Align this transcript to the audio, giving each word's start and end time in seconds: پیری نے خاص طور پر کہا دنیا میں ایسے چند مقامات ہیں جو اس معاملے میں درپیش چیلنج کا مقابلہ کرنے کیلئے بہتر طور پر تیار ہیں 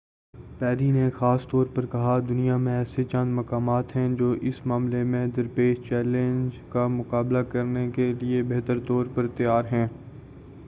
پیری 0.59 0.89
نے 0.91 1.09
خاص 1.15 1.45
طور 1.47 1.65
پر 1.73 1.85
کہا 1.85 2.17
دنیا 2.19 2.55
میں 2.57 2.77
ایسے 2.77 3.03
چند 3.03 3.33
مقامات 3.33 3.95
ہیں 3.95 4.07
جو 4.15 4.31
اس 4.41 4.65
معاملے 4.65 5.03
میں 5.03 5.25
درپیش 5.27 5.77
چیلنج 5.89 6.57
کا 6.69 6.85
مقابلہ 6.89 7.43
کرنے 7.49 7.89
کیلئے 7.91 8.41
بہتر 8.49 8.79
طور 8.87 9.05
پر 9.15 9.27
تیار 9.27 9.65
ہیں 9.71 9.87